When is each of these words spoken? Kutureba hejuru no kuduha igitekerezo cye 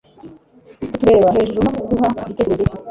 Kutureba 0.91 1.35
hejuru 1.37 1.61
no 1.75 1.79
kuduha 1.83 2.07
igitekerezo 2.25 2.63
cye 2.69 2.73